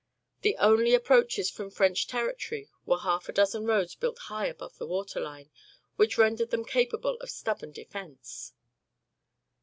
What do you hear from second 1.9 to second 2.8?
territory